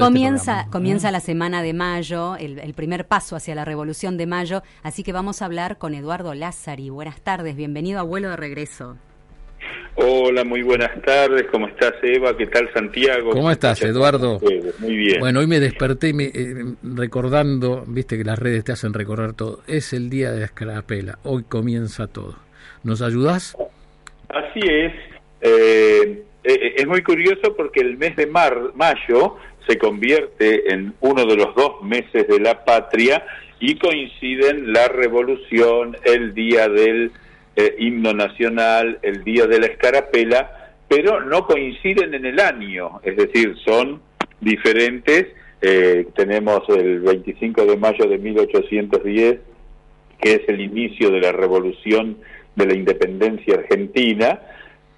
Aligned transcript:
Comienza, 0.00 0.68
comienza 0.70 1.10
la 1.10 1.18
semana 1.18 1.60
de 1.60 1.72
mayo, 1.72 2.36
el, 2.36 2.72
primer 2.74 3.06
paso 3.06 3.34
hacia 3.34 3.56
la 3.56 3.64
revolución 3.64 4.16
de 4.16 4.28
mayo, 4.28 4.62
así 4.84 5.02
que 5.02 5.12
vamos 5.12 5.42
a 5.42 5.46
hablar 5.46 5.76
con 5.76 5.92
Eduardo 5.92 6.34
Lázari. 6.34 6.88
Buenas 6.88 7.20
tardes, 7.20 7.56
bienvenido 7.56 7.98
a 7.98 8.04
Vuelo 8.04 8.30
de 8.30 8.36
Regreso. 8.36 8.96
Hola, 9.96 10.44
muy 10.44 10.62
buenas 10.62 11.02
tardes, 11.02 11.46
¿cómo 11.50 11.66
estás 11.66 11.94
Eva? 12.00 12.36
¿Qué 12.36 12.46
tal 12.46 12.72
Santiago? 12.72 13.30
¿Cómo 13.30 13.50
estás 13.50 13.82
Eduardo? 13.82 14.38
Muy 14.78 14.96
bien. 14.96 15.18
Bueno, 15.18 15.40
hoy 15.40 15.48
me 15.48 15.58
desperté 15.58 16.10
eh, 16.10 16.54
recordando, 16.84 17.82
viste 17.88 18.16
que 18.16 18.22
las 18.22 18.38
redes 18.38 18.62
te 18.62 18.70
hacen 18.70 18.94
recordar 18.94 19.32
todo, 19.32 19.62
es 19.66 19.92
el 19.92 20.10
día 20.10 20.30
de 20.30 20.38
la 20.38 20.44
escarapela, 20.44 21.18
hoy 21.24 21.42
comienza 21.42 22.06
todo. 22.06 22.36
¿Nos 22.84 23.02
ayudas? 23.02 23.56
Así 24.28 24.60
es, 24.60 24.92
eh, 25.40 26.22
eh, 26.44 26.74
es 26.76 26.86
muy 26.86 27.02
curioso 27.02 27.56
porque 27.56 27.80
el 27.80 27.98
mes 27.98 28.14
de 28.14 28.28
mar, 28.28 28.56
mayo 28.76 29.38
se 29.68 29.78
convierte 29.78 30.72
en 30.72 30.94
uno 31.00 31.26
de 31.26 31.36
los 31.36 31.54
dos 31.54 31.82
meses 31.82 32.26
de 32.26 32.40
la 32.40 32.64
patria 32.64 33.24
y 33.60 33.76
coinciden 33.76 34.72
la 34.72 34.88
revolución, 34.88 35.96
el 36.04 36.32
día 36.32 36.68
del 36.68 37.12
eh, 37.56 37.74
himno 37.78 38.14
nacional, 38.14 38.98
el 39.02 39.24
día 39.24 39.46
de 39.46 39.60
la 39.60 39.66
escarapela, 39.66 40.74
pero 40.88 41.20
no 41.20 41.46
coinciden 41.46 42.14
en 42.14 42.24
el 42.24 42.40
año, 42.40 43.00
es 43.02 43.16
decir, 43.16 43.54
son 43.64 44.00
diferentes. 44.40 45.26
Eh, 45.60 46.06
tenemos 46.14 46.62
el 46.68 47.00
25 47.00 47.66
de 47.66 47.76
mayo 47.76 48.06
de 48.06 48.16
1810, 48.16 49.40
que 50.20 50.32
es 50.34 50.48
el 50.48 50.60
inicio 50.60 51.10
de 51.10 51.20
la 51.20 51.32
revolución 51.32 52.18
de 52.56 52.66
la 52.66 52.74
independencia 52.74 53.56
argentina, 53.56 54.40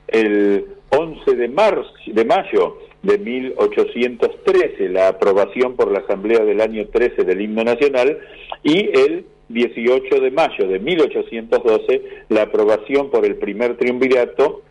el 0.06 0.66
11 0.90 1.34
de, 1.34 1.48
marzo, 1.48 1.92
de 2.06 2.24
mayo 2.24 2.78
de 3.02 3.18
1813, 3.18 4.88
la 4.90 5.08
aprobación 5.08 5.74
por 5.76 5.90
la 5.90 6.00
Asamblea 6.00 6.44
del 6.44 6.60
año 6.60 6.86
13 6.88 7.24
del 7.24 7.40
himno 7.40 7.64
nacional, 7.64 8.18
y 8.62 8.90
el 8.98 9.24
18 9.48 10.20
de 10.20 10.30
mayo 10.30 10.68
de 10.68 10.78
1812, 10.78 12.02
la 12.28 12.42
aprobación 12.42 13.10
por 13.10 13.24
el 13.24 13.36
primer 13.36 13.76
triunvirato 13.76 14.62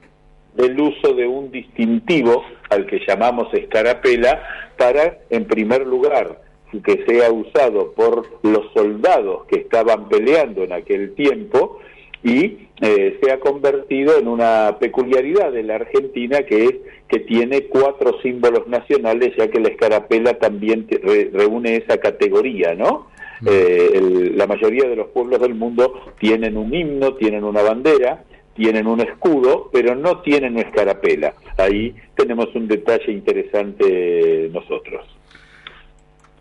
del 0.55 0.80
uso 0.80 1.13
de 1.13 1.27
un 1.27 1.52
distintivo 1.52 2.44
al 2.69 2.85
que 2.85 3.02
llamamos 3.07 3.53
escarapela 3.53 4.41
para, 4.77 5.19
en 5.30 5.45
primer 5.45 5.85
lugar, 5.85 6.41
que 6.83 7.03
sea 7.07 7.31
usado 7.31 7.94
por 7.94 8.27
los 8.44 8.72
soldados 8.73 9.45
que 9.47 9.61
estaban 9.61 10.07
peleando 10.07 10.63
en 10.63 10.73
aquel 10.73 11.13
tiempo 11.16 11.80
y 12.23 12.69
eh, 12.81 13.19
se 13.22 13.31
ha 13.31 13.39
convertido 13.39 14.17
en 14.17 14.27
una 14.27 14.77
peculiaridad 14.80 15.52
de 15.52 15.63
la 15.63 15.75
Argentina 15.75 16.44
que 16.44 16.66
es 16.66 16.75
que 17.09 17.19
tiene 17.19 17.63
cuatro 17.63 18.22
símbolos 18.22 18.67
nacionales, 18.67 19.35
ya 19.38 19.49
que 19.49 19.59
la 19.59 19.69
escarapela 19.69 20.35
también 20.35 20.88
reúne 21.33 21.77
esa 21.77 21.97
categoría, 21.97 22.75
¿no? 22.75 23.07
Mm. 23.41 23.47
Eh, 23.50 24.31
la 24.35 24.47
mayoría 24.47 24.88
de 24.88 24.95
los 24.95 25.07
pueblos 25.07 25.41
del 25.41 25.55
mundo 25.55 25.94
tienen 26.19 26.55
un 26.55 26.73
himno, 26.73 27.16
tienen 27.16 27.44
una 27.44 27.63
bandera, 27.63 28.23
tienen 28.55 28.88
un 28.88 29.02
escudo, 29.02 29.69
pero 29.72 29.95
no 29.95 30.22
tienen 30.22 30.53
una 30.53 30.61
escarapela. 30.61 31.33
Ahí 31.57 31.95
tenemos 32.16 32.53
un 32.55 32.67
detalle 32.67 33.11
interesante 33.11 34.50
nosotros. 34.53 35.05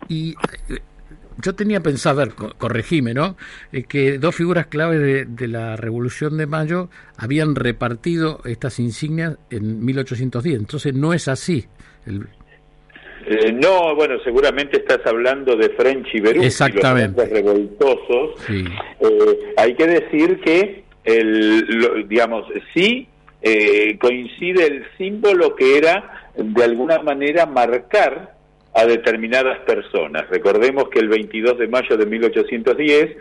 Y 0.07 0.31
eh, 0.69 0.79
yo 1.41 1.55
tenía 1.55 1.79
pensado, 1.79 2.21
a 2.21 2.25
ver, 2.25 2.33
corregime, 2.57 3.13
¿no? 3.13 3.35
Eh, 3.71 3.83
que 3.83 4.17
dos 4.17 4.35
figuras 4.35 4.67
clave 4.67 5.25
de, 5.25 5.47
la 5.47 5.75
Revolución 5.75 6.37
de 6.37 6.47
Mayo 6.47 6.89
habían 7.17 7.55
repartido 7.55 8.41
estas 8.45 8.79
insignias 8.79 9.37
en 9.49 9.83
1810. 9.83 10.59
Entonces 10.59 10.93
no 10.93 11.13
es 11.13 11.27
así. 11.27 11.65
Eh, 13.25 13.51
no, 13.53 13.95
bueno, 13.95 14.15
seguramente 14.23 14.77
estás 14.77 15.05
hablando 15.05 15.55
de 15.55 15.69
French 15.69 16.07
y 16.13 16.19
Beruti, 16.19 16.47
Exactamente. 16.47 17.21
los 17.21 17.29
revoltosos. 17.29 18.41
Sí. 18.45 18.65
Eh, 18.99 19.53
hay 19.57 19.75
que 19.75 19.87
decir 19.87 20.39
que, 20.41 20.83
el, 21.03 22.07
digamos, 22.07 22.45
sí 22.73 23.07
coincide 24.01 24.67
el 24.67 24.85
símbolo 24.97 25.55
que 25.55 25.77
era 25.77 26.31
de 26.35 26.63
alguna 26.63 26.99
manera 26.99 27.45
marcar 27.45 28.38
a 28.73 28.85
determinadas 28.85 29.59
personas. 29.59 30.29
Recordemos 30.29 30.89
que 30.89 30.99
el 30.99 31.09
22 31.09 31.57
de 31.57 31.67
mayo 31.67 31.97
de 31.97 32.05
1810, 32.05 33.17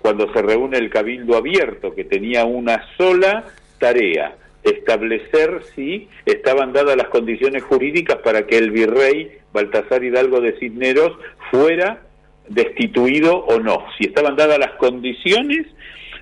cuando 0.00 0.32
se 0.32 0.42
reúne 0.42 0.78
el 0.78 0.90
Cabildo 0.90 1.36
Abierto, 1.36 1.94
que 1.94 2.04
tenía 2.04 2.44
una 2.44 2.84
sola 2.96 3.44
tarea, 3.78 4.34
establecer 4.62 5.62
si 5.74 6.08
estaban 6.26 6.72
dadas 6.72 6.96
las 6.96 7.08
condiciones 7.08 7.62
jurídicas 7.62 8.16
para 8.18 8.46
que 8.46 8.58
el 8.58 8.70
virrey 8.70 9.38
Baltasar 9.52 10.02
Hidalgo 10.02 10.40
de 10.40 10.58
Cisneros 10.58 11.12
fuera 11.50 12.02
destituido 12.48 13.36
o 13.36 13.58
no, 13.60 13.84
si 13.98 14.06
estaban 14.06 14.36
dadas 14.36 14.58
las 14.58 14.72
condiciones 14.72 15.66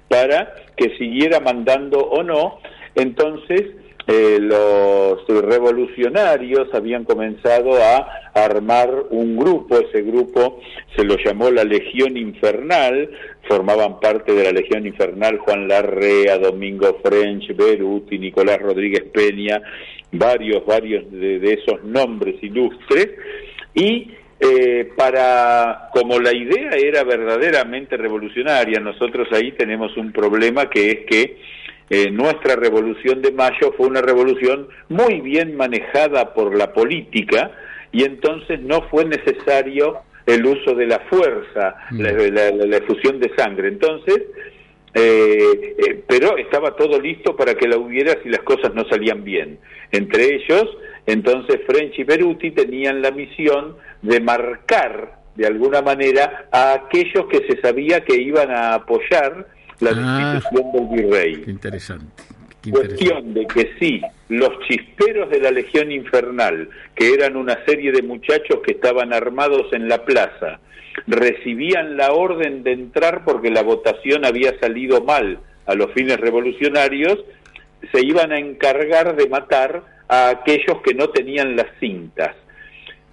para 0.09 0.54
que 0.77 0.97
siguiera 0.98 1.41
mandando 1.41 1.98
o 1.98 2.22
no, 2.22 2.59
entonces 2.94 3.62
eh, 4.08 4.38
los 4.40 5.26
revolucionarios 5.26 6.72
habían 6.72 7.04
comenzado 7.04 7.82
a 7.82 8.06
armar 8.34 8.88
un 9.10 9.36
grupo, 9.36 9.80
ese 9.80 10.02
grupo 10.02 10.60
se 10.94 11.02
lo 11.02 11.16
llamó 11.16 11.50
la 11.50 11.64
Legión 11.64 12.16
Infernal, 12.16 13.10
formaban 13.48 13.98
parte 13.98 14.32
de 14.32 14.44
la 14.44 14.52
Legión 14.52 14.86
Infernal 14.86 15.38
Juan 15.38 15.66
Larrea, 15.66 16.38
Domingo 16.38 17.00
French, 17.02 17.54
Beruti, 17.56 18.16
Nicolás 18.18 18.60
Rodríguez 18.60 19.04
Peña, 19.12 19.60
varios, 20.12 20.64
varios 20.64 21.10
de, 21.10 21.52
esos 21.52 21.82
nombres 21.82 22.36
ilustres, 22.42 23.08
y 23.74 24.12
eh, 24.38 24.88
para, 24.96 25.88
como 25.92 26.20
la 26.20 26.32
idea 26.32 26.70
era 26.76 27.02
verdaderamente 27.02 27.96
revolucionaria, 27.96 28.78
nosotros 28.78 29.26
ahí 29.32 29.50
tenemos 29.52 29.96
un 29.96 30.12
problema 30.12 30.70
que 30.70 30.90
es 30.90 30.98
que 31.06 31.55
eh, 31.88 32.10
nuestra 32.10 32.56
revolución 32.56 33.22
de 33.22 33.30
mayo 33.30 33.72
fue 33.76 33.86
una 33.86 34.02
revolución 34.02 34.69
muy 34.88 35.20
bien 35.20 35.56
manejada 35.56 36.34
por 36.34 36.56
la 36.56 36.72
política 36.72 37.52
y 37.92 38.04
entonces 38.04 38.60
no 38.60 38.82
fue 38.91 39.04
necesario 39.04 39.98
el 40.26 40.44
uso 40.44 40.74
de 40.74 40.86
la 40.86 40.98
fuerza, 41.08 41.76
mm. 41.92 42.00
la, 42.00 42.76
efusión 42.76 43.20
de 43.20 43.30
sangre. 43.36 43.69
Entonces, 43.69 44.22
eh, 44.94 45.76
eh, 45.78 46.02
pero 46.08 46.36
estaba 46.36 46.74
todo 46.74 47.00
listo 47.00 47.36
para 47.36 47.54
que 47.54 47.69
la 47.69 47.78
hubiera 47.78 48.20
si 48.22 48.30
las 48.30 48.42
cosas 48.42 48.74
no 48.74 48.84
salían 48.88 49.22
bien. 49.22 49.58
Entre 49.92 50.34
ellos, 50.34 50.76
entonces 51.06 51.60
French 51.68 51.97
y 51.98 52.04
Beruti 52.04 52.50
tenían 52.50 53.00
la 53.00 53.12
misión 53.12 53.76
de 54.03 54.20
marcar 54.20 55.20
de 55.36 55.47
alguna 55.47 55.82
manera 55.82 56.48
a 56.50 56.72
aquellos 56.72 57.26
que 57.26 57.47
se 57.47 57.60
sabía 57.60 58.04
que 58.04 58.20
iban 58.20 58.50
a 58.50 58.74
apoyar 58.74 59.47
la 59.81 59.91
ah, 59.94 60.32
destitución 60.34 60.72
del 60.72 60.87
virrey. 60.88 61.44
interesante. 61.47 62.22
Cuestión 62.70 63.32
de 63.32 63.47
que 63.47 63.75
sí, 63.78 64.00
los 64.28 64.50
chisperos 64.66 65.31
de 65.31 65.41
la 65.41 65.50
Legión 65.50 65.92
Infernal, 65.92 66.69
que 66.94 67.12
eran 67.14 67.37
una 67.37 67.64
serie 67.64 67.92
de 67.92 68.03
muchachos 68.03 68.59
que 68.65 68.72
estaban 68.72 69.12
armados 69.12 69.72
en 69.72 69.88
la 69.88 70.04
plaza, 70.04 70.59
recibían 71.06 71.97
la 71.97 72.12
orden 72.12 72.65
de 72.65 72.72
entrar 72.72 73.25
porque 73.25 73.50
la 73.50 73.62
votación 73.62 74.25
había 74.25 74.59
salido 74.59 75.03
mal 75.03 75.38
a 75.66 75.75
los 75.75 75.92
fines 75.92 76.19
revolucionarios, 76.19 77.19
se 77.92 78.04
iban 78.04 78.32
a 78.32 78.38
encargar 78.38 79.15
de 79.15 79.28
matar 79.28 79.84
a 80.09 80.31
aquellos 80.31 80.81
que 80.82 80.94
no 80.94 81.10
tenían 81.10 81.56
las 81.56 81.66
cintas. 81.78 82.34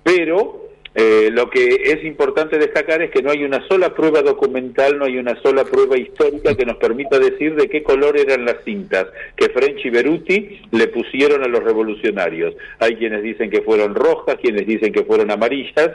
Pero 0.03 0.62
eh, 0.95 1.29
lo 1.31 1.49
que 1.49 1.65
es 1.85 2.03
importante 2.03 2.59
destacar 2.59 3.01
es 3.01 3.09
que 3.09 3.23
no 3.23 3.31
hay 3.31 3.43
una 3.43 3.67
sola 3.67 3.95
prueba 3.95 4.21
documental, 4.21 4.99
no 4.99 5.05
hay 5.05 5.17
una 5.17 5.41
sola 5.41 5.63
prueba 5.63 5.97
histórica 5.97 6.55
que 6.55 6.65
nos 6.65 6.77
permita 6.77 7.17
decir 7.17 7.55
de 7.55 7.67
qué 7.67 7.81
color 7.81 8.15
eran 8.17 8.45
las 8.45 8.63
cintas 8.63 9.07
que 9.35 9.49
French 9.49 9.83
y 9.85 9.89
Beruti 9.89 10.61
le 10.71 10.87
pusieron 10.89 11.43
a 11.43 11.47
los 11.47 11.63
revolucionarios. 11.63 12.55
Hay 12.79 12.95
quienes 12.95 13.23
dicen 13.23 13.49
que 13.49 13.61
fueron 13.61 13.95
rojas, 13.95 14.37
quienes 14.39 14.67
dicen 14.67 14.93
que 14.93 15.03
fueron 15.03 15.31
amarillas, 15.31 15.91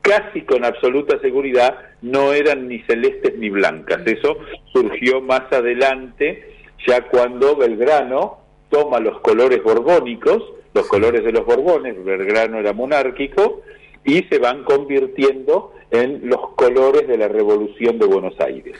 casi 0.00 0.42
con 0.42 0.64
absoluta 0.64 1.20
seguridad 1.20 1.78
no 2.02 2.32
eran 2.32 2.66
ni 2.66 2.80
celestes 2.80 3.38
ni 3.38 3.50
blancas. 3.50 4.04
Eso 4.04 4.36
surgió 4.72 5.20
más 5.20 5.52
adelante, 5.52 6.56
ya 6.86 7.02
cuando 7.08 7.54
Belgrano 7.56 8.38
toma 8.68 8.98
los 8.98 9.20
colores 9.20 9.62
borbónicos, 9.62 10.42
los 10.74 10.88
colores 10.88 11.24
de 11.24 11.30
los 11.30 11.46
Borbones, 11.46 12.04
Belgrano 12.04 12.58
era 12.58 12.72
monárquico, 12.72 13.62
y 14.04 14.22
se 14.24 14.38
van 14.38 14.64
convirtiendo 14.64 15.72
en 15.90 16.28
los 16.28 16.50
colores 16.56 17.06
de 17.06 17.16
la 17.16 17.28
Revolución 17.28 17.98
de 17.98 18.06
Buenos 18.06 18.38
Aires. 18.40 18.76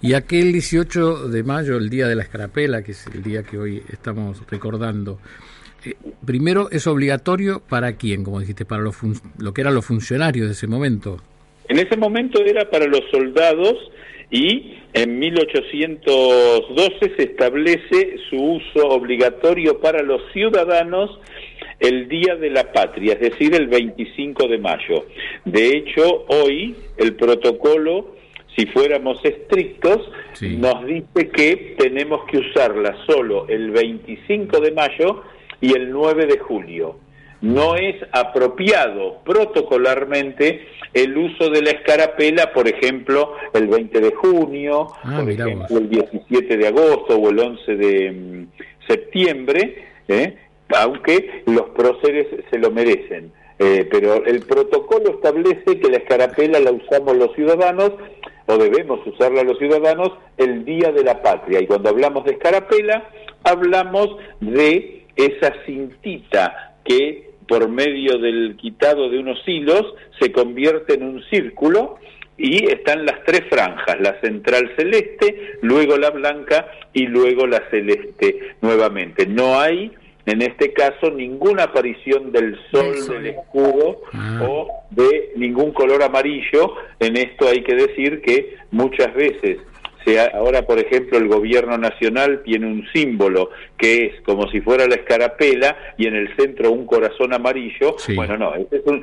Y 0.00 0.14
aquel 0.14 0.52
18 0.52 1.28
de 1.28 1.42
mayo, 1.42 1.76
el 1.76 1.90
día 1.90 2.06
de 2.06 2.14
la 2.14 2.22
escarapela, 2.22 2.82
que 2.82 2.92
es 2.92 3.06
el 3.08 3.22
día 3.22 3.42
que 3.42 3.58
hoy 3.58 3.82
estamos 3.92 4.40
recordando, 4.48 5.18
eh, 5.84 5.94
primero 6.24 6.70
es 6.70 6.86
obligatorio 6.86 7.60
para 7.68 7.96
quién, 7.96 8.22
como 8.22 8.38
dijiste, 8.38 8.64
para 8.64 8.82
lo, 8.82 8.92
lo 9.38 9.52
que 9.52 9.60
eran 9.60 9.74
los 9.74 9.84
funcionarios 9.84 10.46
de 10.46 10.52
ese 10.52 10.68
momento. 10.68 11.18
En 11.68 11.78
ese 11.78 11.96
momento 11.96 12.40
era 12.44 12.70
para 12.70 12.86
los 12.86 13.02
soldados 13.10 13.76
y 14.30 14.74
en 14.92 15.18
1812 15.18 17.12
se 17.16 17.22
establece 17.22 18.16
su 18.28 18.36
uso 18.36 18.88
obligatorio 18.88 19.80
para 19.80 20.02
los 20.02 20.20
ciudadanos 20.32 21.18
el 21.80 22.08
Día 22.08 22.36
de 22.36 22.50
la 22.50 22.72
Patria, 22.72 23.14
es 23.14 23.20
decir, 23.20 23.54
el 23.54 23.68
25 23.68 24.48
de 24.48 24.58
mayo. 24.58 25.06
De 25.44 25.68
hecho, 25.68 26.24
hoy 26.28 26.74
el 26.96 27.14
protocolo, 27.14 28.14
si 28.56 28.66
fuéramos 28.66 29.24
estrictos, 29.24 30.10
nos 30.40 30.84
dice 30.84 31.28
que 31.30 31.76
tenemos 31.78 32.24
que 32.30 32.38
usarla 32.38 32.96
solo 33.06 33.46
el 33.48 33.70
25 33.70 34.60
de 34.60 34.72
mayo 34.72 35.22
y 35.60 35.76
el 35.76 35.90
9 35.90 36.26
de 36.26 36.38
julio. 36.38 36.98
No 37.40 37.76
es 37.76 37.94
apropiado 38.10 39.20
protocolarmente 39.24 40.66
el 40.92 41.16
uso 41.16 41.50
de 41.50 41.62
la 41.62 41.70
escarapela, 41.70 42.52
por 42.52 42.66
ejemplo, 42.66 43.34
el 43.54 43.68
20 43.68 44.00
de 44.00 44.10
junio, 44.10 44.88
ah, 45.04 45.18
por 45.20 45.30
ejemplo, 45.30 45.78
el 45.78 45.88
17 45.88 46.56
de 46.56 46.66
agosto 46.66 47.16
o 47.16 47.30
el 47.30 47.38
11 47.38 47.76
de 47.76 48.10
mm, 48.10 48.46
septiembre, 48.88 49.84
¿eh? 50.08 50.34
Aunque 50.76 51.42
los 51.46 51.70
próceres 51.70 52.26
se 52.50 52.58
lo 52.58 52.70
merecen. 52.70 53.32
Eh, 53.58 53.88
pero 53.90 54.24
el 54.24 54.40
protocolo 54.40 55.10
establece 55.10 55.80
que 55.80 55.90
la 55.90 55.96
escarapela 55.96 56.60
la 56.60 56.70
usamos 56.70 57.16
los 57.16 57.34
ciudadanos 57.34 57.92
o 58.46 58.56
debemos 58.56 59.04
usarla 59.06 59.42
los 59.42 59.58
ciudadanos 59.58 60.12
el 60.36 60.64
día 60.64 60.92
de 60.92 61.04
la 61.04 61.22
patria. 61.22 61.60
Y 61.60 61.66
cuando 61.66 61.90
hablamos 61.90 62.24
de 62.24 62.32
escarapela, 62.32 63.10
hablamos 63.42 64.16
de 64.40 65.04
esa 65.16 65.52
cintita 65.66 66.76
que 66.84 67.30
por 67.48 67.68
medio 67.68 68.18
del 68.18 68.56
quitado 68.56 69.10
de 69.10 69.18
unos 69.18 69.42
hilos 69.46 69.94
se 70.20 70.30
convierte 70.30 70.94
en 70.94 71.02
un 71.02 71.22
círculo 71.24 71.96
y 72.36 72.70
están 72.70 73.04
las 73.04 73.24
tres 73.24 73.42
franjas, 73.50 74.00
la 74.00 74.20
central 74.20 74.70
celeste, 74.76 75.58
luego 75.62 75.96
la 75.96 76.10
blanca 76.10 76.70
y 76.92 77.06
luego 77.06 77.46
la 77.46 77.68
celeste 77.70 78.54
nuevamente. 78.60 79.26
No 79.26 79.58
hay 79.58 79.90
en 80.28 80.42
este 80.42 80.72
caso 80.72 81.10
ninguna 81.10 81.64
aparición 81.64 82.32
del 82.32 82.58
sol, 82.70 82.94
del 83.08 83.26
escudo 83.26 84.02
ah. 84.12 84.46
o 84.48 84.68
de 84.90 85.32
ningún 85.36 85.72
color 85.72 86.02
amarillo. 86.02 86.74
En 87.00 87.16
esto 87.16 87.48
hay 87.48 87.62
que 87.62 87.74
decir 87.74 88.20
que 88.22 88.56
muchas 88.70 89.14
veces 89.14 89.58
ahora, 90.32 90.62
por 90.62 90.78
ejemplo, 90.78 91.18
el 91.18 91.28
gobierno 91.28 91.76
nacional 91.76 92.42
tiene 92.44 92.66
un 92.66 92.86
símbolo 92.92 93.50
que 93.76 94.06
es 94.06 94.20
como 94.22 94.48
si 94.50 94.60
fuera 94.60 94.86
la 94.86 94.94
escarapela 94.94 95.76
y 95.96 96.06
en 96.06 96.16
el 96.16 96.34
centro 96.36 96.72
un 96.72 96.86
corazón 96.86 97.34
amarillo. 97.34 97.96
Bueno, 98.14 98.38
no, 98.38 98.54
eso 98.54 99.00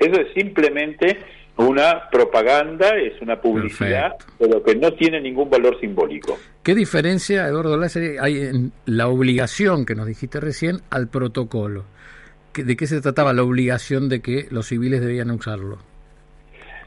es 0.00 0.32
simplemente 0.34 1.18
una 1.58 2.08
propaganda, 2.08 2.96
es 2.96 3.20
una 3.20 3.40
publicidad, 3.40 4.14
pero 4.38 4.62
que 4.62 4.76
no 4.76 4.92
tiene 4.92 5.20
ningún 5.20 5.50
valor 5.50 5.78
simbólico. 5.80 6.38
¿Qué 6.62 6.74
diferencia, 6.74 7.46
Eduardo 7.46 7.76
Lázaro, 7.76 8.06
hay 8.20 8.38
en 8.38 8.72
la 8.86 9.08
obligación 9.08 9.84
que 9.84 9.94
nos 9.94 10.06
dijiste 10.06 10.40
recién 10.40 10.80
al 10.90 11.08
protocolo? 11.08 11.84
¿De 12.54 12.76
qué 12.76 12.86
se 12.86 13.00
trataba 13.00 13.32
la 13.32 13.42
obligación 13.42 14.08
de 14.08 14.20
que 14.20 14.46
los 14.50 14.66
civiles 14.66 15.00
debían 15.00 15.30
usarlo? 15.30 15.78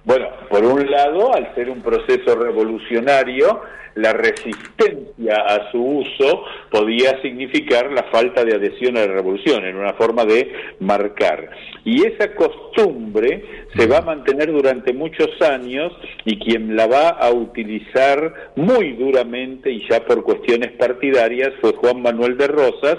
Bueno, 0.04 0.28
por 0.52 0.66
un 0.66 0.92
lado, 0.92 1.34
al 1.34 1.56
ser 1.56 1.70
un 1.70 1.82
proceso 1.82 2.36
revolucionario, 2.36 3.62
la 3.96 4.14
resistencia 4.14 5.36
a 5.48 5.72
su 5.72 5.82
uso 5.82 6.44
podía 6.70 7.22
significar 7.22 7.92
la 7.92 8.04
falta 8.04 8.44
de 8.44 8.56
adhesión 8.56 8.98
a 8.98 9.06
la 9.06 9.14
revolución, 9.14 9.66
en 9.66 9.78
una 9.78 9.94
forma 9.94 10.26
de 10.26 10.52
marcar. 10.80 11.50
Y 11.84 12.06
esa 12.06 12.36
costumbre 12.36 13.44
se 13.76 13.88
va 13.88 14.00
a 14.00 14.02
mantener 14.02 14.52
durante 14.52 14.94
muchos 14.94 15.30
años 15.42 15.92
y 16.26 16.38
quien 16.40 16.76
la 16.76 16.88
va 16.88 17.10
a 17.10 17.32
utilizar 17.32 18.52
muy 18.56 18.94
duramente 18.94 19.72
y 19.72 19.88
ya 19.90 20.06
por 20.06 20.24
cuestiones 20.24 20.72
partidarias 20.74 21.52
fue 21.62 21.74
Juan 21.74 22.02
Manuel 22.02 22.38
de 22.38 22.48
Rosas, 22.48 22.98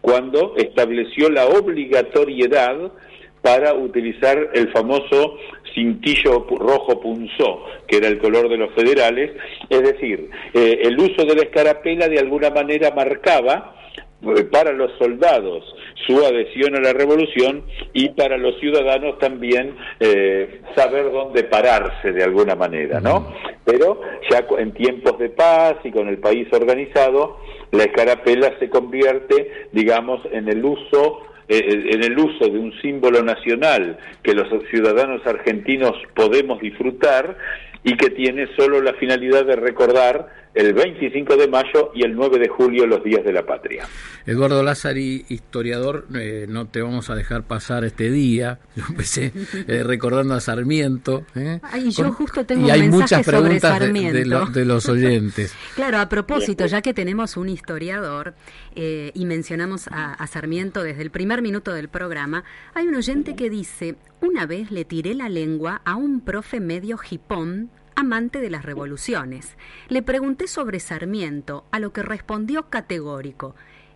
cuando 0.00 0.54
estableció 0.56 1.30
la 1.30 1.46
obligatoriedad 1.46 2.92
para 3.42 3.74
utilizar 3.74 4.50
el 4.54 4.70
famoso 4.72 5.36
cintillo 5.74 6.46
rojo 6.48 7.00
punzó, 7.00 7.64
que 7.86 7.96
era 7.96 8.08
el 8.08 8.18
color 8.18 8.48
de 8.48 8.56
los 8.56 8.72
federales, 8.74 9.32
es 9.68 9.82
decir, 9.82 10.30
eh, 10.54 10.80
el 10.82 10.98
uso 10.98 11.24
de 11.24 11.34
la 11.34 11.42
escarapela 11.42 12.08
de 12.08 12.18
alguna 12.18 12.50
manera 12.50 12.92
marcaba 12.94 13.74
eh, 14.22 14.44
para 14.44 14.72
los 14.72 14.92
soldados 14.98 15.64
su 16.06 16.24
adhesión 16.24 16.76
a 16.76 16.80
la 16.80 16.92
revolución 16.92 17.64
y 17.92 18.10
para 18.10 18.36
los 18.36 18.58
ciudadanos 18.60 19.18
también 19.18 19.76
eh, 20.00 20.60
saber 20.76 21.10
dónde 21.10 21.44
pararse 21.44 22.12
de 22.12 22.24
alguna 22.24 22.54
manera, 22.54 23.00
¿no? 23.00 23.32
Pero 23.64 24.00
ya 24.30 24.44
en 24.58 24.72
tiempos 24.72 25.18
de 25.18 25.30
paz 25.30 25.76
y 25.84 25.90
con 25.90 26.08
el 26.08 26.18
país 26.18 26.48
organizado, 26.52 27.38
la 27.70 27.84
escarapela 27.84 28.52
se 28.58 28.68
convierte, 28.68 29.68
digamos, 29.72 30.20
en 30.32 30.48
el 30.48 30.64
uso 30.64 31.22
en 31.58 32.02
el 32.02 32.18
uso 32.18 32.48
de 32.48 32.58
un 32.58 32.72
símbolo 32.80 33.22
nacional 33.22 33.98
que 34.22 34.34
los 34.34 34.48
ciudadanos 34.70 35.26
argentinos 35.26 35.92
podemos 36.14 36.60
disfrutar 36.60 37.36
y 37.84 37.96
que 37.96 38.10
tiene 38.10 38.48
solo 38.56 38.80
la 38.80 38.94
finalidad 38.94 39.44
de 39.44 39.56
recordar 39.56 40.41
el 40.54 40.74
25 40.74 41.36
de 41.36 41.48
mayo 41.48 41.92
y 41.94 42.04
el 42.04 42.14
9 42.14 42.38
de 42.38 42.48
julio 42.48 42.86
los 42.86 43.02
días 43.02 43.24
de 43.24 43.32
la 43.32 43.44
patria. 43.44 43.86
Eduardo 44.26 44.62
Lázari, 44.62 45.24
historiador, 45.28 46.06
eh, 46.14 46.46
no 46.48 46.66
te 46.66 46.82
vamos 46.82 47.08
a 47.10 47.14
dejar 47.14 47.44
pasar 47.44 47.84
este 47.84 48.10
día. 48.10 48.58
Yo 48.76 48.84
empecé 48.88 49.32
eh, 49.66 49.82
recordando 49.82 50.34
a 50.34 50.40
Sarmiento. 50.40 51.24
¿eh? 51.34 51.60
yo 51.90 52.12
justo 52.12 52.44
tengo 52.44 52.66
y 52.66 52.70
hay 52.70 52.88
muchas 52.88 53.24
preguntas 53.24 53.80
de, 53.80 54.64
los 54.64 54.88
oyentes. 54.88 55.54
claro, 55.74 55.98
a 55.98 56.08
propósito, 56.08 56.66
ya 56.66 56.82
que 56.82 56.94
tenemos 56.94 57.36
un 57.36 57.48
historiador 57.48 58.34
y 58.74 59.24
mencionamos 59.24 59.88
a, 59.88 60.14
a 60.14 60.26
Sarmiento 60.26 60.82
desde 60.82 61.02
el 61.02 61.10
primer 61.10 61.42
minuto 61.42 61.72
del 61.72 61.88
programa, 61.88 62.44
hay 62.74 62.86
un 62.86 62.94
oyente 62.94 63.34
que 63.36 63.50
dice, 63.50 63.96
una 64.20 64.46
vez 64.46 64.70
le 64.70 64.84
tiré 64.84 65.14
la 65.14 65.28
lengua 65.28 65.82
a 65.84 65.96
un 65.96 66.20
profe 66.20 66.60
medio 66.60 66.96
jipón 66.96 67.70
amante 67.96 68.40
de 68.40 68.50
las 68.50 68.64
revoluciones. 68.64 69.56
Le 69.88 70.02
pregunté 70.02 70.46
sobre 70.46 70.80
Sarmiento, 70.80 71.64
a 71.70 71.78
lo 71.78 71.92
que 71.92 72.02
respondió 72.02 72.70
categórico. 72.70 73.54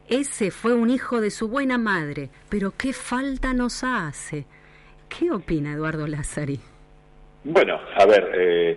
Ese 0.09 0.51
fue 0.51 0.75
un 0.75 0.91
hijo 0.91 1.21
de 1.21 1.31
su 1.31 1.49
buena 1.49 1.79
madre, 1.79 2.31
pero 2.49 2.73
qué 2.77 2.93
falta 2.93 3.53
nos 3.55 3.83
hace. 3.83 4.47
¿Qué 5.09 5.31
opina 5.31 5.73
Eduardo 5.73 6.07
Lázari? 6.07 6.61
Bueno, 7.45 7.79
a 7.97 8.07
ver, 8.07 8.31
eh, 8.35 8.77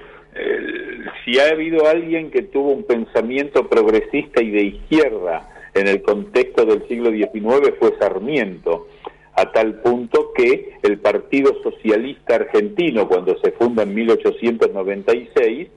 si 1.24 1.40
ha 1.40 1.50
habido 1.50 1.88
alguien 1.88 2.32
que 2.32 2.44
tuvo 2.44 2.72
un 2.72 2.84
pensamiento 2.84 3.68
progresista 3.68 4.42
y 4.42 4.52
de 4.52 4.64
izquierda 4.64 5.50
en 5.74 5.88
el 5.88 6.02
contexto 6.02 6.66
del 6.66 6.88
siglo 6.88 7.12
XIX 7.12 7.74
fue 7.80 7.96
Sarmiento 8.00 8.88
a 9.40 9.52
tal 9.52 9.76
punto 9.76 10.34
que 10.36 10.74
el 10.84 11.00
Partido 11.00 11.54
Socialista 11.64 12.36
Argentino, 12.36 13.08
cuando 13.08 13.38
se 13.40 13.52
funda 13.52 13.84
en 13.84 13.94
1896, 13.94 15.70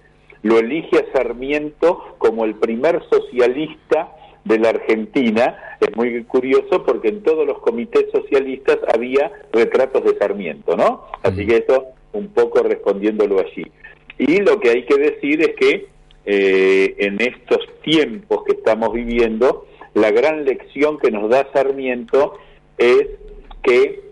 lo 0.42 0.59
elige 0.59 0.99
a 0.99 1.12
Sarmiento 1.12 2.16
como 2.19 2.45
el 2.45 2.57
primer 2.57 3.00
socialista 3.09 4.12
de 4.45 4.59
la 4.59 4.71
Argentina. 4.71 5.76
Es 5.81 5.97
muy 5.97 6.25
curioso 6.25 6.85
porque 6.85 7.09
en 7.09 7.23
todos 7.23 7.47
los 7.47 7.61
comités 7.61 8.07
socialistas 8.11 8.78
había 8.92 9.31
retratos 9.52 10.02
de 10.04 10.19
Sarmiento, 10.19 10.76
¿no? 10.76 11.04
Así 11.23 11.47
que 11.47 11.59
eso 11.59 11.87
un 12.12 12.28
poco 12.28 12.62
respondiéndolo 12.64 13.38
allí. 13.38 13.64
Y 14.19 14.38
lo 14.38 14.59
que 14.59 14.71
hay 14.71 14.85
que 14.87 14.97
decir 14.97 15.40
es 15.40 15.54
que 15.54 15.87
eh, 16.25 16.95
en 16.99 17.21
estos 17.21 17.61
tiempos 17.83 18.45
que 18.45 18.52
estamos 18.54 18.92
viviendo, 18.92 19.66
la 19.95 20.11
gran 20.11 20.45
lección 20.45 20.99
que 20.99 21.12
nos 21.12 21.31
da 21.31 21.49
Sarmiento 21.52 22.35
es 22.78 23.07
que 23.62 24.02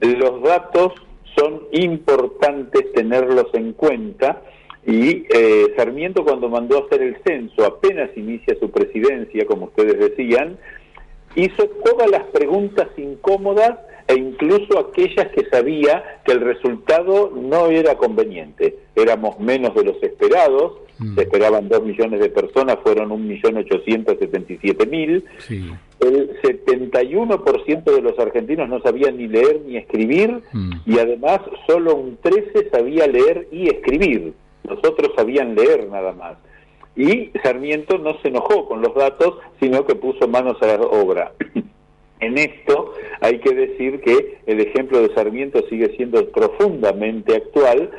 los 0.00 0.42
datos 0.42 0.92
son 1.36 1.62
importantes 1.72 2.92
tenerlos 2.92 3.46
en 3.54 3.72
cuenta 3.72 4.42
y 4.86 5.26
eh, 5.34 5.74
Sarmiento 5.76 6.24
cuando 6.24 6.48
mandó 6.48 6.78
a 6.78 6.86
hacer 6.86 7.02
el 7.02 7.16
censo, 7.26 7.64
apenas 7.64 8.10
inicia 8.16 8.56
su 8.60 8.70
presidencia, 8.70 9.44
como 9.44 9.66
ustedes 9.66 9.98
decían, 9.98 10.58
hizo 11.34 11.68
todas 11.84 12.08
las 12.08 12.22
preguntas 12.28 12.86
incómodas 12.96 13.78
e 14.06 14.14
incluso 14.14 14.78
aquellas 14.78 15.26
que 15.32 15.44
sabía 15.50 16.20
que 16.24 16.32
el 16.32 16.40
resultado 16.40 17.32
no 17.34 17.66
era 17.66 17.96
conveniente. 17.96 18.78
Éramos 18.94 19.40
menos 19.40 19.74
de 19.74 19.84
los 19.84 20.00
esperados, 20.00 20.74
mm. 20.98 21.16
se 21.16 21.22
esperaban 21.22 21.68
dos 21.68 21.82
millones 21.82 22.20
de 22.20 22.28
personas, 22.28 22.78
fueron 22.84 23.10
un 23.10 23.26
millón 23.26 23.58
El 26.00 26.40
71% 26.42 27.84
de 27.84 28.02
los 28.02 28.18
argentinos 28.18 28.68
no 28.68 28.80
sabían 28.82 29.16
ni 29.16 29.28
leer 29.28 29.62
ni 29.66 29.76
escribir 29.76 30.42
mm. 30.52 30.70
y 30.84 30.98
además 30.98 31.40
solo 31.66 31.94
un 31.94 32.18
13 32.18 32.70
sabía 32.70 33.06
leer 33.06 33.48
y 33.50 33.68
escribir. 33.68 34.34
Los 34.64 34.78
otros 34.78 35.12
sabían 35.16 35.54
leer 35.54 35.88
nada 35.88 36.12
más. 36.12 36.36
Y 36.96 37.30
Sarmiento 37.42 37.98
no 37.98 38.18
se 38.20 38.28
enojó 38.28 38.66
con 38.66 38.82
los 38.82 38.94
datos, 38.94 39.38
sino 39.60 39.84
que 39.86 39.94
puso 39.94 40.28
manos 40.28 40.60
a 40.62 40.66
la 40.66 40.80
obra. 40.80 41.32
En 42.18 42.38
esto 42.38 42.94
hay 43.20 43.40
que 43.40 43.54
decir 43.54 44.00
que 44.00 44.38
el 44.46 44.60
ejemplo 44.60 45.02
de 45.02 45.14
Sarmiento 45.14 45.60
sigue 45.68 45.94
siendo 45.96 46.26
profundamente 46.30 47.36
actual, 47.36 47.90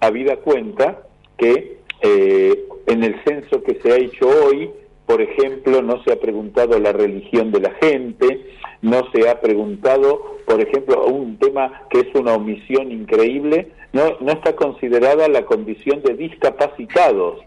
habida 0.00 0.36
cuenta 0.36 1.02
que 1.36 1.76
eh, 2.00 2.64
en 2.86 3.04
el 3.04 3.22
censo 3.24 3.62
que 3.62 3.78
se 3.82 3.92
ha 3.92 3.96
hecho 3.96 4.28
hoy, 4.28 4.70
por 5.06 5.22
ejemplo, 5.22 5.82
no 5.82 6.02
se 6.02 6.12
ha 6.12 6.20
preguntado 6.20 6.78
la 6.78 6.92
religión 6.92 7.52
de 7.52 7.60
la 7.60 7.70
gente, 7.80 8.40
no 8.82 9.02
se 9.12 9.28
ha 9.28 9.40
preguntado, 9.40 10.38
por 10.46 10.60
ejemplo, 10.60 11.06
un 11.06 11.38
tema 11.38 11.82
que 11.90 12.00
es 12.00 12.14
una 12.14 12.34
omisión 12.34 12.90
increíble, 12.90 13.68
no, 13.92 14.16
no 14.20 14.32
está 14.32 14.54
considerada 14.56 15.28
la 15.28 15.46
condición 15.46 16.02
de 16.02 16.14
discapacitados. 16.14 17.40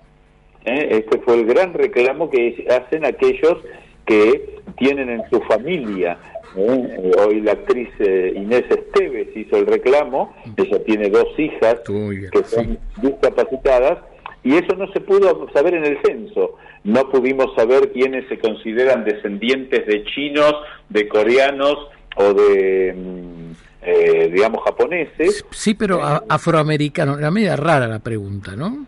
¿eh? 0.65 0.87
Este 0.91 1.19
fue 1.19 1.35
el 1.35 1.45
gran 1.45 1.73
reclamo 1.73 2.29
que 2.29 2.65
hacen 2.69 3.05
aquellos 3.05 3.57
que 4.05 4.59
tienen 4.77 5.09
en 5.09 5.29
su 5.29 5.41
familia. 5.41 6.17
¿eh? 6.55 7.11
Hoy 7.19 7.41
la 7.41 7.51
actriz 7.51 7.89
eh, 7.99 8.33
Inés 8.35 8.63
Esteves 8.69 9.35
hizo 9.35 9.57
el 9.57 9.67
reclamo, 9.67 10.33
ella 10.57 10.83
tiene 10.85 11.09
dos 11.09 11.27
hijas 11.37 11.81
que 11.85 12.43
son 12.43 12.79
discapacitadas 13.01 13.99
y 14.43 14.55
eso 14.55 14.75
no 14.75 14.91
se 14.93 15.01
pudo 15.01 15.47
saber 15.53 15.75
en 15.75 15.85
el 15.85 16.01
censo. 16.03 16.55
No 16.83 17.09
pudimos 17.09 17.53
saber 17.55 17.91
quiénes 17.91 18.27
se 18.29 18.39
consideran 18.39 19.03
descendientes 19.03 19.85
de 19.85 20.03
chinos, 20.05 20.53
de 20.89 21.07
coreanos 21.07 21.75
o 22.15 22.33
de, 22.33 22.93
mm, 22.93 23.51
eh, 23.81 24.29
digamos, 24.31 24.63
japoneses. 24.63 25.45
Sí, 25.51 25.73
pero 25.73 26.01
afroamericano. 26.01 27.17
Era 27.17 27.31
media 27.31 27.55
rara 27.55 27.87
la 27.87 27.99
pregunta, 27.99 28.55
¿no? 28.55 28.85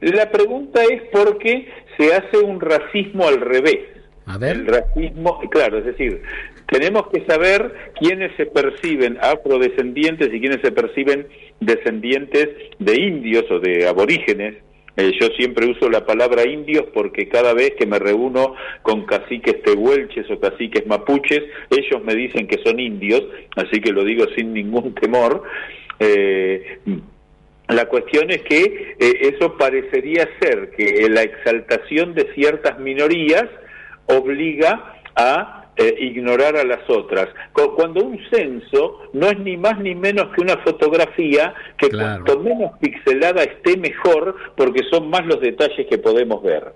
La 0.00 0.30
pregunta 0.30 0.82
es 0.82 1.02
porque 1.12 1.68
se 1.96 2.14
hace 2.14 2.38
un 2.38 2.60
racismo 2.60 3.26
al 3.26 3.40
revés. 3.40 3.80
A 4.26 4.38
ver. 4.38 4.56
El 4.56 4.66
racismo, 4.66 5.40
claro, 5.50 5.78
es 5.78 5.86
decir, 5.86 6.22
tenemos 6.70 7.08
que 7.08 7.24
saber 7.24 7.74
quiénes 7.98 8.36
se 8.36 8.46
perciben 8.46 9.18
afrodescendientes 9.22 10.28
y 10.32 10.40
quiénes 10.40 10.60
se 10.60 10.70
perciben 10.70 11.26
descendientes 11.60 12.48
de 12.78 12.94
indios 13.00 13.50
o 13.50 13.58
de 13.58 13.88
aborígenes 13.88 14.56
eh, 14.98 15.12
yo 15.20 15.28
siempre 15.36 15.70
uso 15.70 15.88
la 15.88 16.04
palabra 16.04 16.44
indios 16.44 16.86
porque 16.92 17.28
cada 17.28 17.54
vez 17.54 17.74
que 17.78 17.86
me 17.86 18.00
reúno 18.00 18.56
con 18.82 19.06
caciques 19.06 19.62
tehuelches 19.62 20.28
o 20.28 20.40
caciques 20.40 20.88
mapuches, 20.88 21.44
ellos 21.70 22.02
me 22.02 22.16
dicen 22.16 22.48
que 22.48 22.60
son 22.64 22.80
indios, 22.80 23.22
así 23.54 23.80
que 23.80 23.92
lo 23.92 24.02
digo 24.02 24.24
sin 24.36 24.52
ningún 24.52 24.94
temor. 25.00 25.44
Eh, 26.00 26.80
la 27.68 27.84
cuestión 27.84 28.28
es 28.32 28.42
que 28.42 28.96
eh, 28.98 29.34
eso 29.38 29.56
parecería 29.56 30.28
ser 30.40 30.70
que 30.70 31.08
la 31.08 31.22
exaltación 31.22 32.14
de 32.14 32.32
ciertas 32.34 32.80
minorías 32.80 33.46
obliga 34.06 35.00
a 35.14 35.67
eh, 35.78 35.94
ignorar 36.00 36.56
a 36.56 36.64
las 36.64 36.88
otras. 36.90 37.28
Cuando 37.52 38.04
un 38.04 38.18
censo 38.30 39.00
no 39.12 39.28
es 39.28 39.38
ni 39.38 39.56
más 39.56 39.78
ni 39.78 39.94
menos 39.94 40.34
que 40.34 40.40
una 40.40 40.56
fotografía 40.58 41.54
que 41.78 41.88
cuanto 41.88 42.40
menos 42.40 42.72
pixelada 42.80 43.44
esté 43.44 43.76
mejor 43.76 44.34
porque 44.56 44.82
son 44.90 45.08
más 45.08 45.24
los 45.24 45.40
detalles 45.40 45.86
que 45.86 45.98
podemos 45.98 46.42
ver. 46.42 46.72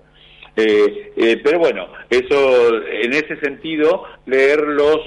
Eh, 0.55 1.11
eh, 1.17 1.41
pero 1.43 1.59
bueno, 1.59 1.87
eso 2.09 2.77
en 2.85 3.11
ese 3.11 3.35
sentido, 3.41 4.03
leer 4.25 4.61
los 4.61 4.99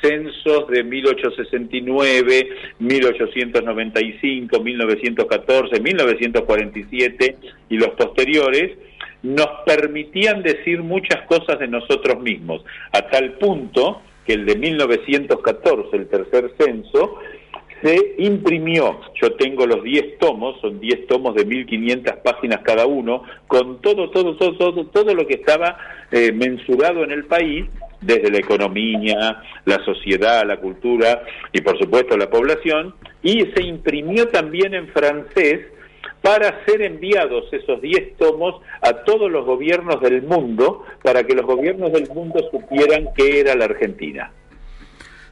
censos 0.00 0.68
de 0.68 0.84
1869, 0.84 2.48
1895, 2.78 4.60
1914, 4.60 5.80
1947 5.80 7.36
y 7.68 7.78
los 7.78 7.90
posteriores, 7.90 8.78
nos 9.22 9.48
permitían 9.66 10.42
decir 10.42 10.82
muchas 10.82 11.22
cosas 11.26 11.58
de 11.58 11.68
nosotros 11.68 12.20
mismos, 12.20 12.64
a 12.92 13.02
tal 13.02 13.32
punto 13.34 14.02
que 14.26 14.34
el 14.34 14.46
de 14.46 14.56
1914, 14.56 15.96
el 15.96 16.08
tercer 16.08 16.52
censo, 16.58 17.18
se 17.82 18.14
imprimió, 18.18 19.00
yo 19.20 19.32
tengo 19.34 19.66
los 19.66 19.82
10 19.82 20.18
tomos, 20.18 20.60
son 20.60 20.80
10 20.80 21.06
tomos 21.06 21.34
de 21.34 21.46
1500 21.46 22.16
páginas 22.16 22.60
cada 22.62 22.86
uno, 22.86 23.22
con 23.46 23.80
todo, 23.80 24.10
todo, 24.10 24.36
todo, 24.36 24.56
todo, 24.56 24.86
todo 24.86 25.14
lo 25.14 25.26
que 25.26 25.34
estaba 25.34 25.78
eh, 26.10 26.30
mensurado 26.32 27.04
en 27.04 27.12
el 27.12 27.24
país, 27.24 27.66
desde 28.02 28.30
la 28.30 28.38
economía, 28.38 29.42
la 29.64 29.84
sociedad, 29.84 30.46
la 30.46 30.58
cultura 30.58 31.22
y 31.52 31.60
por 31.60 31.78
supuesto 31.78 32.16
la 32.16 32.30
población, 32.30 32.94
y 33.22 33.46
se 33.54 33.62
imprimió 33.62 34.28
también 34.28 34.74
en 34.74 34.88
francés, 34.88 35.66
para 36.22 36.64
ser 36.64 36.82
enviados 36.82 37.44
esos 37.52 37.80
10 37.80 38.16
tomos 38.16 38.60
a 38.82 39.04
todos 39.04 39.30
los 39.30 39.44
gobiernos 39.46 40.00
del 40.00 40.22
mundo, 40.22 40.84
para 41.02 41.24
que 41.24 41.34
los 41.34 41.46
gobiernos 41.46 41.92
del 41.92 42.08
mundo 42.10 42.40
supieran 42.50 43.08
qué 43.16 43.40
era 43.40 43.54
la 43.54 43.64
Argentina. 43.66 44.32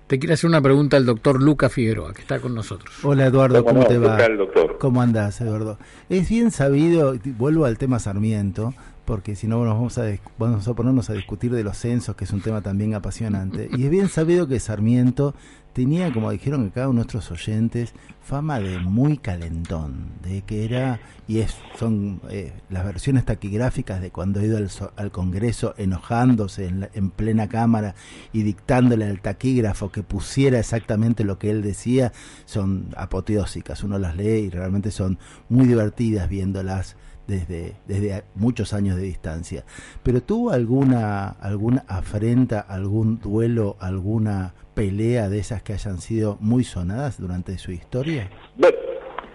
Te 0.07 0.19
quiere 0.19 0.35
hacer 0.35 0.49
una 0.49 0.63
pregunta 0.63 0.97
el 0.97 1.05
doctor 1.05 1.43
Luca 1.43 1.69
Figueroa, 1.69 2.15
que 2.15 2.23
está 2.23 2.41
con 2.41 2.55
nosotros. 2.55 3.05
Hola 3.05 3.27
Eduardo, 3.27 3.63
¿cómo, 3.63 3.85
te 3.85 3.99
va? 3.99 4.17
doctor? 4.29 4.79
¿Cómo 4.79 5.03
andas, 5.03 5.39
Eduardo? 5.43 5.79
Es 6.09 6.31
bien 6.31 6.51
sabido, 6.51 7.15
vuelvo 7.37 7.67
al 7.67 7.77
tema 7.77 7.99
Sarmiento, 7.99 8.73
porque 9.05 9.37
si 9.37 9.47
no 9.47 9.63
nos 9.63 9.75
vamos 9.75 9.99
a, 9.99 10.07
vamos 10.39 10.67
a 10.67 10.73
ponernos 10.73 11.11
a 11.11 11.13
discutir 11.13 11.51
de 11.51 11.63
los 11.63 11.77
censos, 11.77 12.17
que 12.17 12.25
es 12.25 12.33
un 12.33 12.41
tema 12.41 12.63
también 12.63 12.95
apasionante. 12.95 13.69
Y 13.77 13.85
es 13.85 13.91
bien 13.91 14.09
sabido 14.09 14.49
que 14.49 14.59
Sarmiento 14.61 15.35
tenía, 15.79 16.13
como 16.13 16.33
dijeron 16.33 16.67
acá 16.67 16.89
nuestros 16.89 17.31
oyentes, 17.31 17.95
fama 18.21 18.59
de 18.59 18.81
muy 18.81 19.17
calentón, 19.17 20.09
de 20.25 20.43
que 20.43 20.65
era, 20.65 20.99
y 21.29 21.39
es, 21.39 21.55
son 21.79 22.21
eh, 22.31 22.53
las 22.69 22.85
versiones 22.85 23.25
taquigráficas 23.25 24.01
de 24.01 24.11
cuando 24.11 24.41
ha 24.41 24.45
ido 24.45 24.59
al, 24.97 25.13
Congreso 25.13 25.75
enojándose 25.79 26.67
en, 26.67 26.89
en, 26.95 27.11
plena 27.11 27.49
Cámara 27.49 27.95
y 28.33 28.43
dictándole 28.43 29.05
al 29.05 29.21
taquígrafo 29.21 29.93
que 29.93 30.03
pusiera 30.03 30.59
exactamente 30.59 31.23
lo 31.23 31.39
que 31.39 31.51
él 31.51 31.63
decía, 31.63 32.13
son 32.45 32.89
apoteósicas, 32.97 33.85
uno 33.85 34.01
las 34.01 34.17
lee 34.17 34.47
y 34.47 34.51
realmente 34.51 34.91
son 34.91 35.17
muy 35.49 35.69
divertidas 35.69 36.29
viéndolas 36.29 36.97
desde, 37.29 37.77
desde 37.87 38.25
muchos 38.35 38.73
años 38.73 38.97
de 38.97 39.03
distancia. 39.03 39.65
Pero 40.03 40.21
tuvo 40.21 40.51
alguna, 40.51 41.29
alguna 41.29 41.85
afrenta, 41.87 42.59
algún 42.59 43.21
duelo, 43.21 43.77
alguna 43.79 44.55
pelea 44.79 45.29
de 45.29 45.41
esas 45.41 45.61
que 45.61 45.73
hayan 45.73 45.99
sido 45.99 46.39
muy 46.39 46.63
sonadas 46.63 47.21
durante 47.21 47.59
su 47.59 47.73
historia? 47.73 48.31
Bueno, 48.55 48.77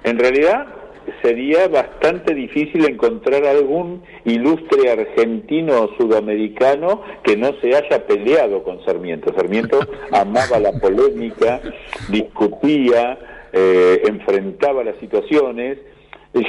en 0.05 0.17
realidad 0.17 0.67
sería 1.21 1.67
bastante 1.67 2.33
difícil 2.33 2.85
encontrar 2.85 3.43
algún 3.43 4.03
ilustre 4.23 4.89
argentino 4.89 5.81
o 5.81 5.97
sudamericano 5.97 7.01
que 7.25 7.35
no 7.35 7.51
se 7.59 7.75
haya 7.75 8.07
peleado 8.07 8.63
con 8.63 8.85
Sarmiento. 8.85 9.33
Sarmiento 9.35 9.81
amaba 10.13 10.59
la 10.59 10.71
polémica, 10.79 11.59
discutía, 12.07 13.19
eh, 13.51 14.01
enfrentaba 14.07 14.81
las 14.85 14.95
situaciones. 14.99 15.77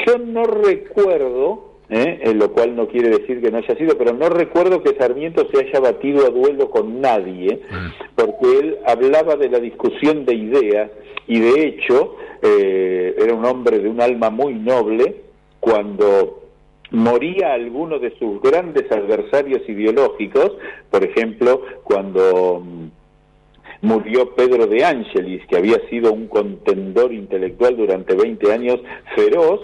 Yo 0.06 0.18
no 0.18 0.44
recuerdo 0.44 1.73
¿eh? 1.88 2.32
lo 2.34 2.52
cual 2.52 2.76
no 2.76 2.88
quiere 2.88 3.10
decir 3.10 3.40
que 3.40 3.50
no 3.50 3.58
haya 3.58 3.76
sido, 3.76 3.96
pero 3.96 4.12
no 4.12 4.28
recuerdo 4.28 4.82
que 4.82 4.96
Sarmiento 4.96 5.46
se 5.52 5.66
haya 5.66 5.80
batido 5.80 6.26
a 6.26 6.30
duelo 6.30 6.70
con 6.70 7.00
nadie, 7.00 7.60
ah. 7.70 7.92
porque 8.14 8.58
él 8.58 8.78
hablaba 8.86 9.36
de 9.36 9.48
la 9.48 9.60
discusión 9.60 10.24
de 10.24 10.34
ideas 10.34 10.90
y 11.26 11.40
de 11.40 11.66
hecho 11.66 12.16
eh, 12.42 13.14
era 13.18 13.34
un 13.34 13.44
hombre 13.44 13.78
de 13.78 13.88
un 13.88 14.00
alma 14.00 14.30
muy 14.30 14.54
noble 14.54 15.16
cuando 15.60 16.42
moría 16.90 17.54
alguno 17.54 17.98
de 17.98 18.16
sus 18.18 18.40
grandes 18.40 18.90
adversarios 18.90 19.68
ideológicos, 19.68 20.52
por 20.90 21.04
ejemplo, 21.04 21.62
cuando 21.82 22.62
mm, 22.64 23.86
murió 23.86 24.34
Pedro 24.34 24.66
de 24.66 24.84
Ángelis, 24.84 25.44
que 25.46 25.56
había 25.56 25.78
sido 25.88 26.12
un 26.12 26.28
contendor 26.28 27.12
intelectual 27.12 27.76
durante 27.76 28.14
20 28.14 28.52
años 28.52 28.80
feroz, 29.16 29.60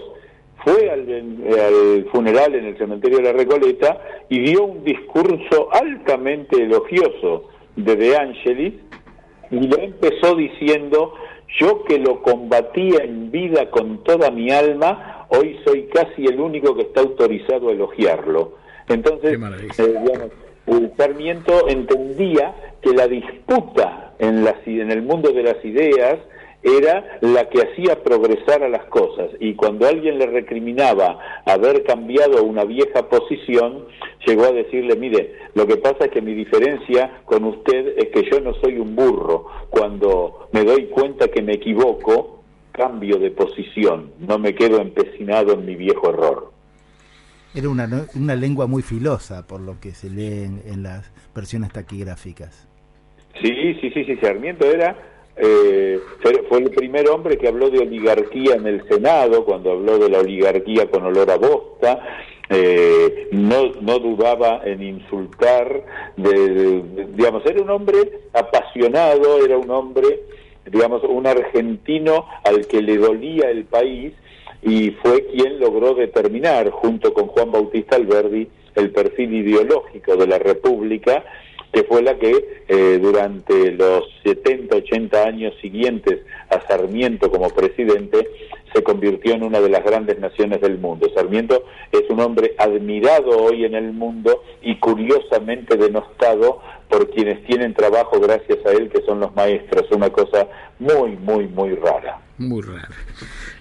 fue 0.63 0.89
al, 0.89 2.07
funeral 2.11 2.55
en 2.55 2.65
el 2.65 2.77
cementerio 2.77 3.17
de 3.17 3.23
la 3.23 3.33
Recoleta 3.33 4.01
y 4.29 4.39
dio 4.39 4.65
un 4.65 4.83
discurso 4.83 5.69
altamente 5.71 6.63
elogioso 6.63 7.49
de 7.75 7.95
De 7.95 8.17
Angelis 8.17 8.73
y 9.49 9.67
lo 9.67 9.77
empezó 9.79 10.35
diciendo 10.35 11.13
yo 11.59 11.83
que 11.83 11.99
lo 11.99 12.21
combatía 12.21 13.03
en 13.03 13.31
vida 13.31 13.69
con 13.71 14.03
toda 14.03 14.31
mi 14.31 14.51
alma, 14.51 15.25
hoy 15.29 15.59
soy 15.65 15.87
casi 15.93 16.25
el 16.25 16.39
único 16.39 16.75
que 16.75 16.83
está 16.83 17.01
autorizado 17.01 17.69
a 17.69 17.71
elogiarlo. 17.73 18.53
Entonces, 18.87 19.37
eh, 19.77 20.29
el 20.67 20.93
Sarmiento 20.95 21.67
entendía 21.67 22.55
que 22.81 22.91
la 22.91 23.07
disputa 23.07 24.13
en, 24.19 24.45
la, 24.45 24.55
en 24.65 24.91
el 24.91 25.01
mundo 25.01 25.31
de 25.31 25.43
las 25.43 25.63
ideas 25.65 26.19
era 26.63 27.19
la 27.21 27.49
que 27.49 27.61
hacía 27.61 28.03
progresar 28.03 28.63
a 28.63 28.69
las 28.69 28.85
cosas 28.85 29.29
y 29.39 29.55
cuando 29.55 29.87
alguien 29.87 30.19
le 30.19 30.27
recriminaba 30.27 31.17
haber 31.45 31.83
cambiado 31.83 32.43
una 32.43 32.63
vieja 32.65 33.09
posición, 33.09 33.85
llegó 34.25 34.45
a 34.45 34.51
decirle, 34.51 34.95
mire, 34.95 35.35
lo 35.55 35.65
que 35.65 35.77
pasa 35.77 36.05
es 36.05 36.11
que 36.11 36.21
mi 36.21 36.33
diferencia 36.33 37.21
con 37.25 37.43
usted 37.45 37.97
es 37.97 38.09
que 38.09 38.29
yo 38.29 38.39
no 38.39 38.53
soy 38.55 38.77
un 38.77 38.95
burro, 38.95 39.47
cuando 39.69 40.47
me 40.51 40.63
doy 40.63 40.85
cuenta 40.87 41.27
que 41.29 41.41
me 41.41 41.53
equivoco, 41.53 42.43
cambio 42.71 43.17
de 43.17 43.31
posición, 43.31 44.11
no 44.19 44.37
me 44.37 44.55
quedo 44.55 44.79
empecinado 44.79 45.53
en 45.53 45.65
mi 45.65 45.75
viejo 45.75 46.09
error. 46.09 46.51
Era 47.53 47.67
una, 47.67 47.89
una 48.15 48.35
lengua 48.35 48.65
muy 48.65 48.81
filosa, 48.81 49.45
por 49.45 49.59
lo 49.59 49.79
que 49.79 49.91
se 49.91 50.09
lee 50.09 50.43
en, 50.65 50.83
las 50.83 51.11
versiones 51.35 51.73
taquigráficas. 51.73 52.69
Sí, 53.41 53.49
sí, 53.81 53.91
sí, 53.93 54.03
sí, 54.05 54.15
Sarmiento 54.21 54.65
era 54.65 54.95
eh, 55.37 55.99
fue 56.21 56.59
el 56.59 56.69
primer 56.71 57.09
hombre 57.09 57.37
que 57.37 57.47
habló 57.47 57.69
de 57.69 57.79
oligarquía 57.79 58.55
en 58.55 58.67
el 58.67 58.87
Senado, 58.87 59.45
cuando 59.45 59.71
habló 59.71 59.97
de 59.97 60.09
la 60.09 60.19
oligarquía 60.19 60.89
con 60.89 61.03
olor 61.03 61.31
a 61.31 61.37
bosta. 61.37 61.99
eh, 62.49 63.29
no, 63.31 63.71
no 63.79 63.99
dudaba 63.99 64.61
en 64.65 64.83
insultar, 64.83 65.85
de, 66.17 66.83
digamos, 67.15 67.45
era 67.45 67.61
un 67.61 67.69
hombre 67.69 67.97
apasionado, 68.33 69.43
era 69.45 69.57
un 69.57 69.69
hombre, 69.71 70.19
digamos, 70.69 71.01
un 71.03 71.27
argentino 71.27 72.25
al 72.43 72.67
que 72.67 72.81
le 72.81 72.97
dolía 72.97 73.49
el 73.49 73.63
país 73.63 74.13
y 74.61 74.91
fue 75.01 75.25
quien 75.27 75.59
logró 75.59 75.95
determinar, 75.95 76.69
junto 76.71 77.13
con 77.13 77.27
Juan 77.27 77.51
Bautista 77.51 77.95
Alberdi, 77.95 78.49
el 78.75 78.91
perfil 78.91 79.33
ideológico 79.33 80.17
de 80.17 80.27
la 80.27 80.37
República 80.37 81.23
que 81.71 81.83
fue 81.83 82.01
la 82.01 82.17
que 82.17 82.63
eh, 82.67 82.99
durante 83.01 83.71
los 83.71 84.03
70, 84.23 84.75
80 84.77 85.23
años 85.23 85.53
siguientes 85.61 86.19
a 86.49 86.59
Sarmiento 86.67 87.31
como 87.31 87.49
presidente 87.49 88.27
se 88.73 88.83
convirtió 88.83 89.33
en 89.33 89.43
una 89.43 89.59
de 89.59 89.69
las 89.69 89.83
grandes 89.83 90.19
naciones 90.19 90.61
del 90.61 90.77
mundo. 90.77 91.07
Sarmiento 91.13 91.63
es 91.91 92.03
un 92.09 92.21
hombre 92.21 92.55
admirado 92.57 93.43
hoy 93.43 93.65
en 93.65 93.75
el 93.75 93.91
mundo 93.91 94.43
y 94.61 94.77
curiosamente 94.79 95.77
denostado 95.77 96.61
por 96.89 97.09
quienes 97.09 97.43
tienen 97.45 97.73
trabajo 97.73 98.19
gracias 98.19 98.59
a 98.65 98.71
él, 98.71 98.89
que 98.89 99.01
son 99.01 99.19
los 99.19 99.33
maestros, 99.35 99.89
una 99.91 100.09
cosa 100.09 100.47
muy, 100.79 101.11
muy, 101.17 101.47
muy 101.47 101.75
rara. 101.75 102.21
Muy 102.41 102.63
rara. 102.63 102.89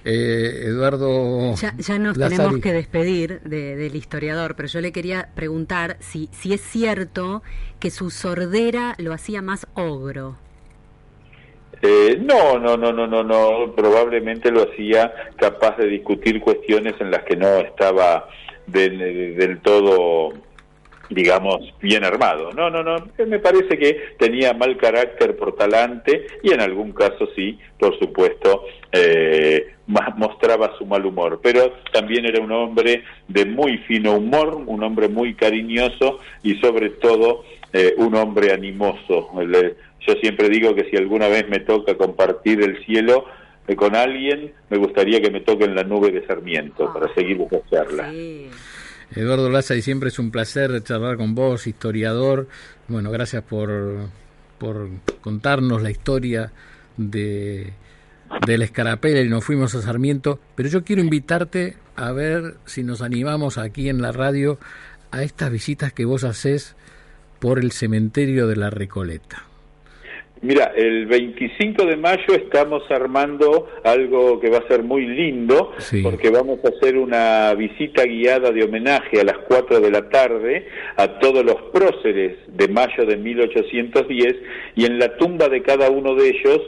Eh, 0.05 0.65
Eduardo. 0.65 1.55
Ya, 1.55 1.99
nos 1.99 2.19
tenemos 2.19 2.59
que 2.61 2.73
despedir 2.73 3.41
del 3.43 3.95
historiador, 3.95 4.57
pero 4.57 4.69
yo 4.69 4.81
le 4.81 4.91
quería 4.91 5.29
preguntar 5.35 5.99
si, 6.01 6.31
si 6.33 6.55
es 6.55 6.63
cierto 6.63 7.43
que 7.79 7.91
su 7.91 8.11
sordera 8.11 8.95
lo 8.99 9.13
hacía 9.13 9.43
más 9.43 9.67
ogro. 9.75 10.37
Eh, 11.83 12.19
no, 12.21 12.59
no, 12.59 12.77
no, 12.79 12.91
no, 12.93 13.07
no, 13.07 13.23
no. 13.23 13.75
Probablemente 13.75 14.51
lo 14.51 14.71
hacía 14.71 15.13
capaz 15.37 15.77
de 15.77 15.87
discutir 15.87 16.41
cuestiones 16.41 16.95
en 17.01 17.11
las 17.11 17.25
que 17.25 17.37
no 17.37 17.59
estaba 17.59 18.29
del 18.67 19.61
todo 19.63 20.33
digamos, 21.11 21.75
bien 21.83 22.05
armado. 22.05 22.53
No, 22.53 22.71
no, 22.71 22.83
no, 22.83 22.97
me 23.27 23.39
parece 23.41 23.77
que 23.77 24.15
tenía 24.19 24.55
mal 24.55 24.77
carácter 24.77 25.37
por 25.37 25.57
talante 25.57 26.27
y 26.43 26.53
en 26.53 26.61
algún 26.61 26.93
caso 26.93 27.29
sí, 27.35 27.59
por 27.79 27.99
supuesto, 27.99 28.65
eh, 28.93 29.75
mostraba 29.87 30.77
su 30.79 30.87
mal 30.87 31.05
humor, 31.05 31.41
pero 31.43 31.73
también 31.93 32.25
era 32.25 32.41
un 32.41 32.53
hombre 32.53 33.03
de 33.27 33.45
muy 33.45 33.79
fino 33.79 34.15
humor, 34.15 34.63
un 34.67 34.83
hombre 34.85 35.09
muy 35.09 35.35
cariñoso 35.35 36.21
y 36.43 36.55
sobre 36.57 36.91
todo 36.91 37.45
eh, 37.73 37.95
un 37.97 38.15
hombre 38.15 38.53
animoso. 38.53 39.31
yo 40.07 40.15
siempre 40.21 40.49
digo 40.49 40.75
que 40.75 40.85
si 40.91 40.97
alguna 40.97 41.29
vez 41.29 41.49
me 41.49 41.59
toca 41.59 41.97
compartir 41.97 42.63
el 42.63 42.85
cielo, 42.85 43.25
eh, 43.67 43.77
con 43.77 43.95
alguien, 43.97 44.53
me 44.69 44.79
gustaría 44.79 45.21
que 45.21 45.31
me 45.31 45.41
toque 45.41 45.65
en 45.65 45.75
la 45.75 45.85
nube 45.85 46.11
de 46.11 46.27
Sarmiento 46.27 46.93
para 46.93 47.13
seguir 47.15 47.41
esa 47.41 47.61
charla. 47.69 48.13
Eduardo 49.15 49.51
Laza, 49.51 49.81
siempre 49.81 50.09
es 50.09 50.19
un 50.19 50.31
placer 50.31 50.83
charlar 50.85 51.17
con 51.17 51.35
vos, 51.35 51.67
historiador. 51.67 52.49
Bueno, 52.89 53.11
gracias 53.11 53.43
por, 53.43 54.09
por 54.59 54.89
contarnos 55.21 55.83
la 55.83 55.91
historia 55.91 56.53
de, 56.97 57.73
de 58.47 58.59
la 58.59 58.65
escarapela 58.65 59.21
y 59.21 59.29
nos 59.29 59.45
fuimos 59.45 59.75
a 59.75 59.83
Sarmiento. 59.83 60.39
Pero 60.55 60.69
yo 60.69 60.85
quiero 60.85 61.03
invitarte 61.03 61.77
a 61.97 62.13
ver 62.13 62.57
si 62.67 62.85
nos 62.85 63.03
animamos 63.03 63.59
aquí 63.59 63.89
en 63.89 64.01
la 64.01 64.13
radio 64.13 64.59
a 65.11 65.23
estas 65.23 65.51
visitas 65.51 65.93
que 65.93 66.05
vos 66.05 66.23
haces 66.23 66.77
por 67.41 67.59
el 67.59 67.73
cementerio 67.73 68.47
de 68.47 68.57
la 68.57 68.71
Recoleta. 68.71 69.50
Mira, 70.43 70.73
el 70.75 71.05
25 71.05 71.85
de 71.85 71.97
mayo 71.99 72.35
estamos 72.35 72.83
armando 72.91 73.69
algo 73.85 74.41
que 74.41 74.49
va 74.49 74.59
a 74.59 74.69
ser 74.69 74.83
muy 74.83 75.07
lindo, 75.07 75.73
porque 76.03 76.31
vamos 76.31 76.61
a 76.65 76.69
hacer 76.69 76.97
una 76.97 77.53
visita 77.55 78.05
guiada 78.05 78.51
de 78.51 78.65
homenaje 78.65 79.21
a 79.21 79.25
las 79.25 79.37
4 79.47 79.81
de 79.81 79.91
la 79.91 80.09
tarde 80.09 80.67
a 80.97 81.19
todos 81.19 81.45
los 81.45 81.57
próceres 81.75 82.39
de 82.47 82.69
mayo 82.69 83.05
de 83.05 83.19
1810 83.19 84.37
y 84.77 84.87
en 84.87 84.99
la 84.99 85.15
tumba 85.19 85.51
de 85.51 85.63
cada 85.63 85.91
uno 85.91 86.15
de 86.15 86.31
ellos 86.31 86.61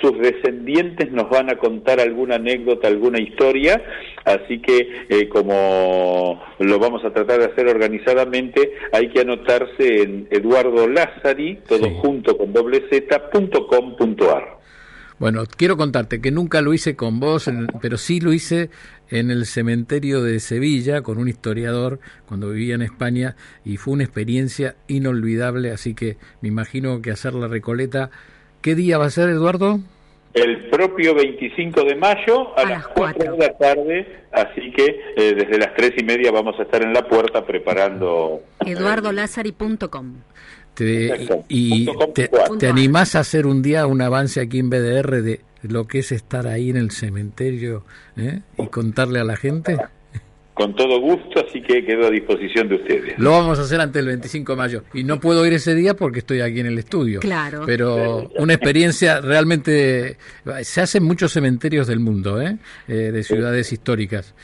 sus 0.00 0.18
descendientes 0.18 1.10
nos 1.12 1.28
van 1.28 1.50
a 1.50 1.56
contar 1.56 2.00
alguna 2.00 2.36
anécdota, 2.36 2.88
alguna 2.88 3.20
historia, 3.20 3.82
así 4.24 4.60
que 4.60 5.06
eh, 5.08 5.28
como 5.28 6.42
lo 6.58 6.78
vamos 6.78 7.04
a 7.04 7.12
tratar 7.12 7.40
de 7.40 7.46
hacer 7.46 7.68
organizadamente, 7.68 8.72
hay 8.92 9.08
que 9.10 9.20
anotarse 9.20 10.02
en 10.02 10.28
Eduardo 10.30 10.88
Lázari, 10.88 11.58
todo 11.68 11.90
junto 11.90 12.36
con 12.36 12.52
doble 12.52 12.84
Bueno, 15.18 15.42
quiero 15.56 15.76
contarte 15.76 16.20
que 16.20 16.30
nunca 16.30 16.60
lo 16.60 16.72
hice 16.72 16.94
con 16.94 17.18
vos, 17.18 17.50
pero 17.80 17.96
sí 17.96 18.20
lo 18.20 18.32
hice 18.32 18.70
en 19.10 19.32
el 19.32 19.46
cementerio 19.46 20.22
de 20.22 20.38
Sevilla 20.38 21.02
con 21.02 21.18
un 21.18 21.28
historiador 21.28 21.98
cuando 22.26 22.50
vivía 22.50 22.76
en 22.76 22.82
España 22.82 23.34
y 23.64 23.78
fue 23.78 23.94
una 23.94 24.04
experiencia 24.04 24.76
inolvidable, 24.86 25.72
así 25.72 25.94
que 25.94 26.18
me 26.40 26.48
imagino 26.48 27.02
que 27.02 27.10
hacer 27.10 27.34
la 27.34 27.48
recoleta 27.48 28.10
¿Qué 28.60 28.74
día 28.74 28.98
va 28.98 29.06
a 29.06 29.10
ser, 29.10 29.30
Eduardo? 29.30 29.80
El 30.42 30.68
propio 30.70 31.14
25 31.14 31.84
de 31.84 31.94
mayo 31.96 32.58
a, 32.58 32.64
las 32.64 32.86
4 32.88 33.32
de 33.32 33.38
la 33.38 33.58
tarde, 33.58 34.06
así 34.32 34.70
que 34.72 35.00
eh, 35.16 35.34
desde 35.34 35.58
las 35.58 35.74
3 35.74 35.92
y 35.98 36.04
media 36.04 36.30
vamos 36.30 36.58
a 36.58 36.62
estar 36.62 36.82
en 36.82 36.92
la 36.92 37.08
puerta 37.08 37.44
preparando... 37.44 38.42
eduardolazari.com 38.64 40.14
te, 40.74 41.42
y 41.48 41.86
te, 42.14 42.30
te, 42.58 42.66
animás 42.68 43.16
a 43.16 43.20
hacer 43.20 43.46
un 43.46 43.62
día 43.62 43.86
un 43.86 44.00
avance 44.00 44.40
aquí 44.40 44.60
en 44.60 44.70
BDR 44.70 45.22
de 45.22 45.40
lo 45.62 45.86
que 45.86 46.00
es 46.00 46.12
estar 46.12 46.46
ahí 46.46 46.70
en 46.70 46.76
el 46.76 46.90
cementerio 46.90 47.84
eh, 48.16 48.40
y 48.56 48.66
contarle 48.68 49.18
a 49.20 49.24
la 49.24 49.36
gente? 49.36 49.76
Con 50.58 50.74
todo 50.74 51.00
gusto, 51.00 51.44
así 51.46 51.62
que 51.62 51.84
quedo 51.84 52.08
a 52.08 52.10
disposición 52.10 52.68
de 52.68 52.74
ustedes. 52.74 53.16
Lo 53.16 53.30
vamos 53.30 53.60
a 53.60 53.62
hacer 53.62 53.80
antes 53.80 53.94
del 53.94 54.06
25 54.06 54.52
de 54.52 54.56
mayo. 54.56 54.82
Y 54.92 55.04
no 55.04 55.20
puedo 55.20 55.46
ir 55.46 55.52
ese 55.52 55.72
día 55.72 55.94
porque 55.94 56.18
estoy 56.18 56.40
aquí 56.40 56.58
en 56.58 56.66
el 56.66 56.78
estudio. 56.78 57.20
Claro. 57.20 57.62
Pero 57.64 58.28
una 58.36 58.54
experiencia 58.54 59.20
realmente... 59.20 60.18
Se 60.62 60.80
hacen 60.80 61.04
muchos 61.04 61.32
cementerios 61.32 61.86
del 61.86 62.00
mundo, 62.00 62.42
¿eh? 62.42 62.58
eh 62.88 63.12
de 63.12 63.22
ciudades 63.22 63.72
históricas. 63.72 64.34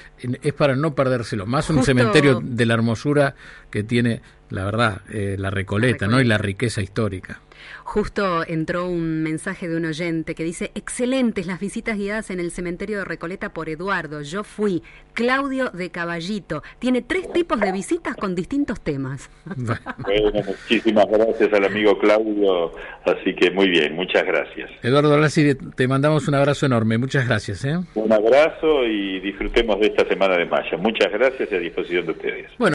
Es 0.40 0.52
para 0.52 0.76
no 0.76 0.94
perdérselo. 0.94 1.46
Más 1.46 1.68
un 1.68 1.82
cementerio 1.82 2.40
de 2.40 2.64
la 2.64 2.74
hermosura 2.74 3.34
que 3.70 3.82
tiene, 3.82 4.22
la 4.50 4.64
verdad, 4.64 5.02
eh, 5.12 5.34
la 5.36 5.50
Recoleta, 5.50 6.06
¿no? 6.06 6.20
Y 6.20 6.24
la 6.24 6.38
riqueza 6.38 6.80
histórica. 6.80 7.40
Justo 7.84 8.44
entró 8.46 8.86
un 8.86 9.22
mensaje 9.22 9.68
de 9.68 9.76
un 9.76 9.84
oyente 9.84 10.34
que 10.34 10.44
dice, 10.44 10.70
excelentes 10.74 11.46
las 11.46 11.60
visitas 11.60 11.96
guiadas 11.96 12.30
en 12.30 12.40
el 12.40 12.50
cementerio 12.50 12.98
de 12.98 13.04
Recoleta 13.04 13.52
por 13.52 13.68
Eduardo. 13.68 14.22
Yo 14.22 14.44
fui. 14.44 14.82
Claudio 15.14 15.70
de 15.70 15.90
Caballito. 15.90 16.62
Tiene 16.80 17.00
tres 17.00 17.32
tipos 17.32 17.60
de 17.60 17.70
visitas 17.72 18.16
con 18.16 18.34
distintos 18.34 18.80
temas. 18.80 19.30
Bueno, 19.44 20.42
muchísimas 20.44 21.06
gracias 21.08 21.52
al 21.52 21.64
amigo 21.64 21.98
Claudio. 21.98 22.72
Así 23.04 23.34
que 23.34 23.50
muy 23.50 23.68
bien, 23.68 23.94
muchas 23.94 24.24
gracias. 24.24 24.70
Eduardo 24.82 25.16
Lassi, 25.16 25.54
te 25.54 25.86
mandamos 25.86 26.26
un 26.28 26.34
abrazo 26.34 26.66
enorme. 26.66 26.98
Muchas 26.98 27.26
gracias. 27.26 27.64
¿eh? 27.64 27.78
Un 27.94 28.12
abrazo 28.12 28.84
y 28.84 29.20
disfrutemos 29.20 29.78
de 29.78 29.86
esta 29.86 30.06
semana 30.08 30.36
de 30.36 30.46
mayo. 30.46 30.78
Muchas 30.78 31.12
gracias 31.12 31.50
y 31.52 31.54
a 31.54 31.58
disposición 31.58 32.06
de 32.06 32.12
ustedes. 32.12 32.50
Bueno. 32.58 32.72